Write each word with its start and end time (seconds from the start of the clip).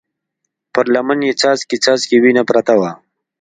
پر 0.73 0.85
لمن 0.93 1.19
يې 1.27 1.31
څاڅکي 1.41 1.77
څاڅکې 1.83 2.17
وينه 2.23 2.43
پرته 2.49 2.73
وه. 2.79 2.91